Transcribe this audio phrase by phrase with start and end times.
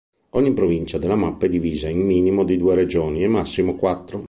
[0.31, 4.19] Ogni provincia della mappa è divisa in minimo di due regioni e massimo quattro.